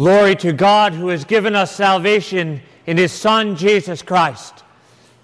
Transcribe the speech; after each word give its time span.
Glory 0.00 0.34
to 0.34 0.54
God 0.54 0.94
who 0.94 1.08
has 1.08 1.26
given 1.26 1.54
us 1.54 1.76
salvation 1.76 2.62
in 2.86 2.96
his 2.96 3.12
Son, 3.12 3.54
Jesus 3.54 4.00
Christ. 4.00 4.64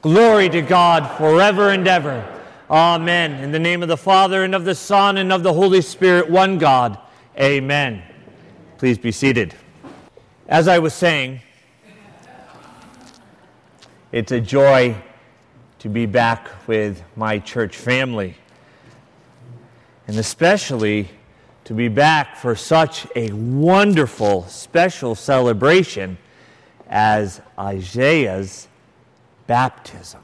Glory 0.03 0.51
to 0.51 0.61
God 0.61 1.17
forever 1.17 1.71
and 1.71 1.89
ever. 1.89 2.23
Amen. 2.69 3.43
In 3.43 3.53
the 3.53 3.59
name 3.59 3.83
of 3.83 3.89
the 3.89 3.97
Father, 3.97 4.45
and 4.45 4.55
of 4.55 4.67
the 4.67 4.75
Son, 4.75 5.17
and 5.17 5.33
of 5.33 5.43
the 5.43 5.55
Holy 5.55 5.81
Spirit, 5.81 6.29
one 6.29 6.59
God. 6.59 6.99
Amen. 7.41 8.03
Please 8.77 8.99
be 8.99 9.11
seated. 9.13 9.55
As 10.47 10.69
I 10.69 10.79
was 10.79 10.93
saying, 10.93 11.41
it's 14.13 14.33
a 14.33 14.43
joy 14.43 14.95
to 15.79 15.89
be 15.89 16.05
back 16.05 16.51
with 16.69 17.03
my 17.17 17.39
church 17.39 17.79
family, 17.79 18.37
and 20.07 20.19
especially 20.19 21.09
to 21.67 21.75
be 21.75 21.89
back 21.89 22.37
for 22.37 22.55
such 22.55 23.09
a 23.17 23.29
wonderful, 23.33 24.45
special 24.45 25.17
celebration 25.17 26.17
as 26.89 27.41
Isaiah's 27.59 28.69
baptism. 29.49 30.21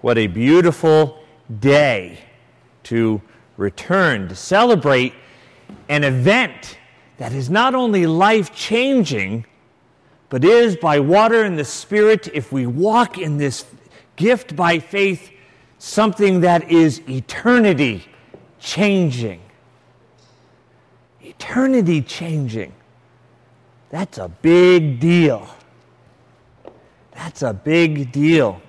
What 0.00 0.16
a 0.16 0.26
beautiful 0.26 1.22
day 1.60 2.18
to 2.84 3.20
return, 3.58 4.28
to 4.28 4.34
celebrate 4.34 5.12
an 5.90 6.02
event 6.02 6.78
that 7.18 7.34
is 7.34 7.50
not 7.50 7.74
only 7.74 8.06
life 8.06 8.54
changing, 8.54 9.44
but 10.30 10.46
is 10.46 10.76
by 10.76 10.98
water 10.98 11.44
and 11.44 11.58
the 11.58 11.64
Spirit, 11.66 12.26
if 12.32 12.50
we 12.50 12.66
walk 12.66 13.18
in 13.18 13.36
this 13.36 13.66
gift 14.16 14.56
by 14.56 14.78
faith, 14.78 15.30
something 15.76 16.40
that 16.40 16.70
is 16.70 17.02
eternity 17.06 18.06
changing. 18.58 19.42
Eternity 21.22 22.02
changing. 22.02 22.72
That's 23.90 24.18
a 24.18 24.28
big 24.28 25.00
deal. 25.00 25.48
That's 27.12 27.42
a 27.42 27.52
big 27.52 28.12
deal. 28.12 28.62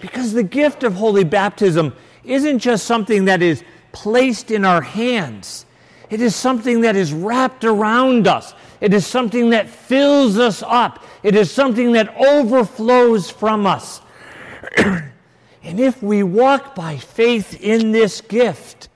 Because 0.00 0.32
the 0.32 0.42
gift 0.42 0.82
of 0.82 0.94
holy 0.94 1.24
baptism 1.24 1.94
isn't 2.24 2.58
just 2.58 2.86
something 2.86 3.26
that 3.26 3.42
is 3.42 3.62
placed 3.92 4.50
in 4.50 4.64
our 4.64 4.82
hands, 4.82 5.66
it 6.10 6.20
is 6.20 6.36
something 6.36 6.82
that 6.82 6.96
is 6.96 7.12
wrapped 7.12 7.64
around 7.64 8.28
us. 8.28 8.54
It 8.80 8.92
is 8.94 9.06
something 9.06 9.50
that 9.50 9.68
fills 9.68 10.38
us 10.38 10.62
up. 10.62 11.04
It 11.22 11.34
is 11.34 11.50
something 11.50 11.92
that 11.92 12.14
overflows 12.16 13.30
from 13.30 13.66
us. 13.66 14.00
and 14.76 15.80
if 15.80 16.02
we 16.02 16.22
walk 16.22 16.74
by 16.74 16.96
faith 16.96 17.60
in 17.60 17.92
this 17.92 18.20
gift, 18.20 18.88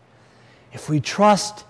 if 0.72 0.88
we 0.88 1.00
trust 1.00 1.64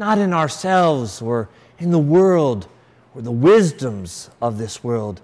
not 0.00 0.16
in 0.16 0.32
ourselves 0.32 1.20
or 1.20 1.50
in 1.78 1.90
the 1.90 1.98
world 1.98 2.66
or 3.14 3.20
the 3.20 3.30
wisdoms 3.30 4.30
of 4.40 4.56
this 4.56 4.82
world, 4.82 5.20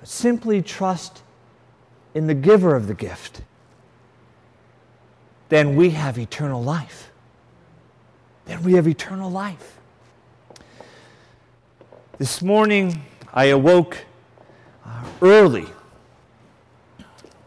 but 0.00 0.08
simply 0.08 0.60
trust 0.60 1.22
in 2.12 2.26
the 2.26 2.34
giver 2.34 2.74
of 2.74 2.88
the 2.88 2.94
gift, 2.94 3.42
then 5.48 5.76
we 5.76 5.90
have 5.90 6.18
eternal 6.18 6.60
life. 6.60 7.12
Then 8.46 8.64
we 8.64 8.72
have 8.72 8.88
eternal 8.88 9.30
life. 9.30 9.78
This 12.18 12.42
morning, 12.42 13.02
I 13.32 13.44
awoke 13.46 13.96
uh, 14.84 15.04
early, 15.22 15.66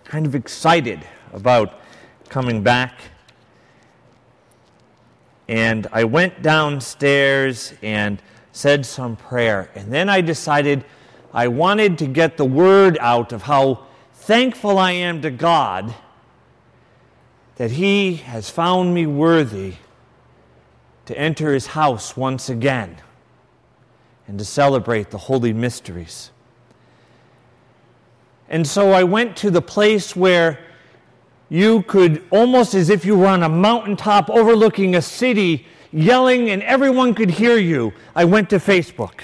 kind 0.05 0.25
of 0.25 0.33
excited 0.33 1.05
about 1.33 1.81
coming 2.30 2.63
back. 2.63 3.02
And 5.48 5.88
I 5.92 6.04
went 6.04 6.42
downstairs 6.42 7.74
and 7.82 8.22
said 8.52 8.86
some 8.86 9.16
prayer. 9.16 9.70
And 9.76 9.92
then 9.92 10.10
I 10.10 10.22
decided 10.22 10.86
I 11.34 11.50
wanted 11.50 11.98
to 12.00 12.08
get 12.08 12.38
the 12.38 12.46
word 12.46 12.98
out 13.02 13.34
of 13.34 13.44
how 13.44 13.86
thankful 14.14 14.78
I 14.78 14.92
am 14.92 15.22
to 15.22 15.30
God 15.30 15.94
that 17.58 17.72
He 17.72 18.16
has 18.16 18.50
found 18.50 18.94
me 18.94 19.05
worthy 19.05 19.76
to 21.05 21.17
enter 21.17 21.54
His 21.54 21.67
house 21.67 22.17
once 22.17 22.50
again 22.50 22.98
and 24.28 24.39
to 24.39 24.45
celebrate 24.45 25.11
the 25.11 25.17
holy 25.17 25.54
mysteries. 25.54 26.32
And 28.50 28.66
so 28.66 28.92
I 28.92 29.04
went 29.04 29.36
to 29.38 29.52
the 29.52 29.61
place 29.61 30.16
where 30.16 30.60
you 31.50 31.83
could, 31.83 32.23
almost 32.32 32.73
as 32.73 32.89
if 32.89 33.06
you 33.06 33.17
were 33.17 33.28
on 33.28 33.44
a 33.44 33.50
mountaintop 33.50 34.30
overlooking 34.30 34.95
a 34.95 35.02
city, 35.02 35.66
yelling 35.92 36.50
and 36.50 36.64
everyone 36.64 37.14
could 37.14 37.30
hear 37.30 37.58
you. 37.58 37.94
I 38.16 38.26
went 38.26 38.50
to 38.50 38.58
Facebook. 38.58 39.22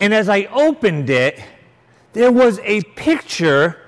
and 0.00 0.12
as 0.12 0.28
I 0.28 0.44
opened 0.44 1.10
it, 1.10 1.42
there 2.12 2.32
was 2.32 2.58
a 2.60 2.82
picture 2.82 3.80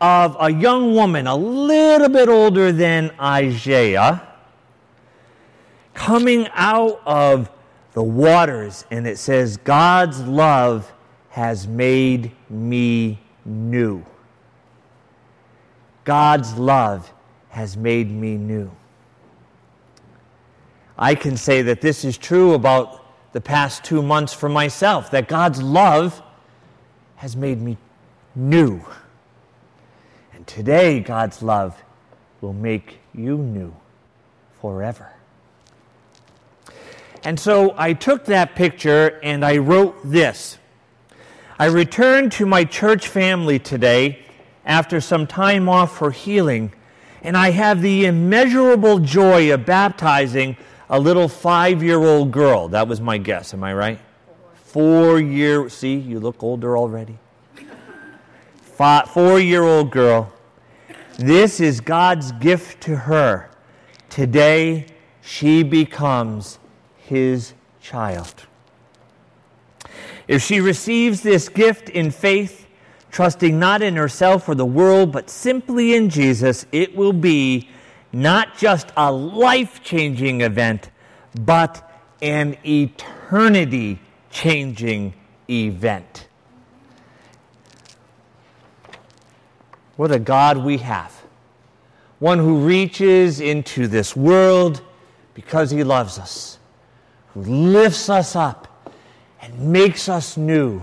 of 0.00 0.36
a 0.40 0.50
young 0.50 0.94
woman, 0.94 1.26
a 1.26 1.36
little 1.36 2.08
bit 2.08 2.28
older 2.28 2.72
than 2.72 3.10
Isaiah, 3.20 4.26
coming 5.94 6.48
out 6.52 7.00
of 7.04 7.50
the 7.92 8.02
waters, 8.02 8.84
and 8.90 9.06
it 9.06 9.18
says, 9.18 9.56
God's 9.58 10.20
love 10.20 10.90
has 11.30 11.66
made 11.66 12.32
me 12.48 13.18
new. 13.44 14.04
God's 16.04 16.54
love 16.54 17.12
has 17.48 17.76
made 17.76 18.10
me 18.10 18.36
new. 18.36 18.70
I 20.98 21.14
can 21.14 21.36
say 21.36 21.62
that 21.62 21.80
this 21.80 22.04
is 22.04 22.18
true 22.18 22.54
about 22.54 23.04
the 23.32 23.40
past 23.40 23.84
two 23.84 24.02
months 24.02 24.32
for 24.32 24.48
myself, 24.48 25.10
that 25.12 25.28
God's 25.28 25.62
love 25.62 26.20
has 27.16 27.36
made 27.36 27.60
me 27.60 27.78
new. 28.34 28.84
And 30.34 30.46
today, 30.46 31.00
God's 31.00 31.42
love 31.42 31.80
will 32.40 32.52
make 32.52 32.98
you 33.14 33.38
new 33.38 33.74
forever. 34.60 35.12
And 37.22 37.38
so 37.38 37.74
I 37.76 37.92
took 37.92 38.24
that 38.26 38.54
picture 38.54 39.20
and 39.22 39.44
I 39.44 39.58
wrote 39.58 39.98
this. 40.04 40.58
I 41.60 41.66
returned 41.66 42.32
to 42.32 42.46
my 42.46 42.64
church 42.64 43.06
family 43.06 43.58
today 43.58 44.24
after 44.64 44.98
some 44.98 45.26
time 45.26 45.68
off 45.68 45.94
for 45.94 46.10
healing 46.10 46.72
and 47.20 47.36
I 47.36 47.50
have 47.50 47.82
the 47.82 48.06
immeasurable 48.06 48.98
joy 48.98 49.52
of 49.52 49.66
baptizing 49.66 50.56
a 50.88 50.98
little 50.98 51.28
five 51.28 51.82
year 51.82 51.98
old 51.98 52.30
girl. 52.30 52.68
That 52.68 52.88
was 52.88 53.02
my 53.02 53.18
guess, 53.18 53.52
am 53.52 53.62
I 53.62 53.74
right? 53.74 53.98
Four 54.54 55.20
year, 55.20 55.68
see, 55.68 55.96
you 55.96 56.18
look 56.18 56.42
older 56.42 56.78
already. 56.78 57.18
Four 59.08 59.38
year 59.38 59.62
old 59.62 59.90
girl. 59.90 60.32
This 61.18 61.60
is 61.60 61.82
God's 61.82 62.32
gift 62.32 62.80
to 62.84 62.96
her. 62.96 63.50
Today, 64.08 64.86
she 65.20 65.62
becomes 65.62 66.58
his 66.96 67.52
child. 67.82 68.46
If 70.28 70.42
she 70.42 70.60
receives 70.60 71.22
this 71.22 71.48
gift 71.48 71.88
in 71.88 72.10
faith, 72.10 72.66
trusting 73.10 73.58
not 73.58 73.82
in 73.82 73.96
herself 73.96 74.48
or 74.48 74.54
the 74.54 74.66
world, 74.66 75.12
but 75.12 75.28
simply 75.28 75.94
in 75.94 76.08
Jesus, 76.08 76.66
it 76.72 76.96
will 76.96 77.12
be 77.12 77.68
not 78.12 78.56
just 78.56 78.92
a 78.96 79.10
life 79.10 79.82
changing 79.82 80.40
event, 80.40 80.90
but 81.34 81.90
an 82.22 82.56
eternity 82.64 83.98
changing 84.30 85.14
event. 85.48 86.26
What 89.96 90.12
a 90.12 90.18
God 90.18 90.58
we 90.58 90.78
have. 90.78 91.12
One 92.20 92.38
who 92.38 92.58
reaches 92.58 93.40
into 93.40 93.86
this 93.86 94.14
world 94.14 94.82
because 95.34 95.70
he 95.70 95.84
loves 95.84 96.18
us, 96.18 96.58
who 97.34 97.42
lifts 97.42 98.08
us 98.08 98.36
up 98.36 98.69
and 99.42 99.72
makes 99.72 100.08
us 100.08 100.36
new 100.36 100.82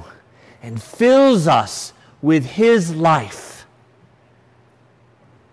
and 0.61 0.81
fills 0.81 1.47
us 1.47 1.93
with 2.21 2.45
His 2.45 2.95
life. 2.95 3.65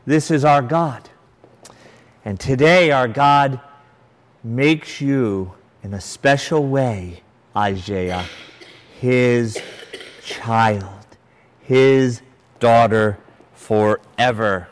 This 0.06 0.30
is 0.30 0.44
our 0.44 0.62
God. 0.62 1.08
And 2.24 2.40
today, 2.40 2.90
our 2.90 3.08
God 3.08 3.60
makes 4.42 5.00
you, 5.00 5.52
in 5.82 5.94
a 5.94 6.00
special 6.00 6.66
way, 6.66 7.22
Isaiah, 7.56 8.24
His 9.00 9.58
child, 10.22 11.06
His 11.60 12.22
daughter 12.60 13.18
forever. 13.52 14.68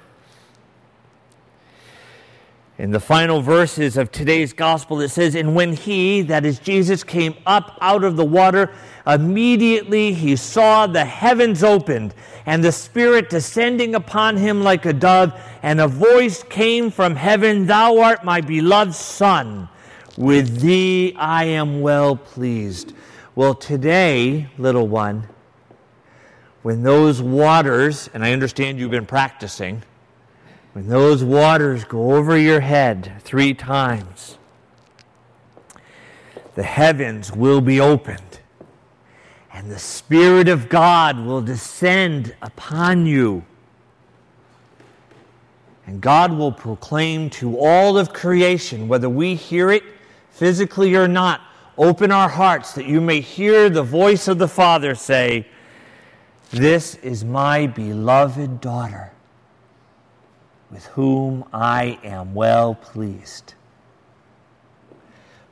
In 2.79 2.91
the 2.91 3.01
final 3.01 3.43
verses 3.43 3.99
of 3.99 4.11
today's 4.11 4.55
gospel, 4.55 5.01
it 5.03 5.11
says, 5.11 5.35
And 5.35 5.55
when 5.55 5.75
he, 5.75 6.23
that 6.23 6.47
is 6.47 6.59
Jesus, 6.59 7.05
came 7.05 7.35
up 7.45 7.77
out 7.83 8.03
of 8.03 8.17
the 8.17 8.25
water, 8.25 8.71
immediately 9.07 10.15
he 10.15 10.37
saw 10.37 10.87
the 10.87 11.05
heavens 11.05 11.63
opened, 11.63 12.15
and 12.47 12.65
the 12.65 12.73
Spirit 12.73 13.29
descending 13.29 13.95
upon 13.95 14.39
him 14.39 14.63
like 14.63 14.87
a 14.87 14.93
dove, 14.95 15.39
and 15.63 15.81
a 15.81 15.87
voice 15.87 16.43
came 16.45 16.91
from 16.91 17.15
heaven 17.15 17.67
Thou 17.67 17.99
art 18.01 18.25
my 18.25 18.41
beloved 18.41 18.95
Son. 18.95 19.69
With 20.17 20.61
thee 20.61 21.15
I 21.17 21.45
am 21.45 21.83
well 21.83 22.17
pleased. 22.17 22.95
Well, 23.35 23.55
today, 23.55 24.49
little 24.57 24.89
one, 24.89 25.29
when 26.63 26.83
those 26.83 27.21
waters, 27.21 28.09
and 28.15 28.25
I 28.25 28.33
understand 28.33 28.79
you've 28.79 28.91
been 28.91 29.07
practicing, 29.07 29.83
when 30.73 30.89
those 30.89 31.23
waters 31.23 31.85
go 31.85 32.15
over 32.15 32.37
your 32.37 32.61
head 32.61 33.13
three 33.21 33.53
times, 33.53 34.39
the 36.55 36.63
heavens 36.63 37.31
will 37.33 37.61
be 37.61 37.79
opened, 37.79 38.41
and 39.53 39.71
the 39.71 39.79
Spirit 39.79 40.49
of 40.49 40.69
God 40.69 41.19
will 41.19 41.43
descend 41.43 42.35
upon 42.41 43.07
you. 43.07 43.45
And 45.87 46.01
God 46.01 46.33
will 46.33 46.53
proclaim 46.53 47.29
to 47.31 47.59
all 47.59 47.99
of 47.99 48.13
creation, 48.13 48.89
whether 48.89 49.11
we 49.11 49.35
hear 49.35 49.71
it 49.71 49.83
physically 50.31 50.95
or 50.95 51.09
not, 51.09 51.43
open 51.77 52.11
our 52.13 52.29
hearts 52.29 52.73
that 52.75 52.87
you 52.87 53.01
may 53.01 53.21
hear 53.21 53.69
the 53.69 53.83
voice 53.83 54.29
of 54.29 54.39
the 54.39 54.49
Father 54.49 54.95
say, 54.95 55.47
This 56.51 56.95
is 56.97 57.25
my 57.25 57.67
beloved 57.67 58.61
daughter 58.61 59.13
with 60.73 60.87
whom 60.87 61.45
I 61.53 61.99
am 62.03 62.35
well 62.35 62.75
pleased. 62.75 63.55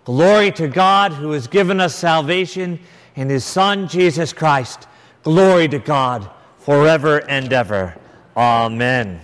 Glory 0.04 0.50
to 0.52 0.66
God 0.66 1.12
who 1.12 1.32
has 1.32 1.46
given 1.46 1.78
us 1.78 1.94
salvation 1.94 2.80
in 3.14 3.28
his 3.28 3.44
Son, 3.44 3.86
Jesus 3.86 4.32
Christ. 4.32 4.88
Glory 5.22 5.68
to 5.68 5.78
God 5.78 6.28
forever 6.58 7.18
and 7.28 7.52
ever. 7.52 7.94
Amen. 8.34 9.20